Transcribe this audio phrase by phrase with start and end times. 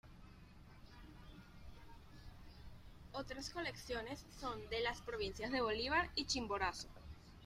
[3.13, 6.87] Otras colecciones son de las provincias de Bolívar y Chimborazo.